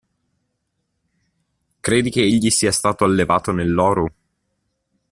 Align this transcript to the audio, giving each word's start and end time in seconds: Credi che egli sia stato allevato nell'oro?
Credi 1.79 2.09
che 2.09 2.21
egli 2.21 2.49
sia 2.49 2.71
stato 2.71 3.05
allevato 3.05 3.51
nell'oro? 3.51 4.11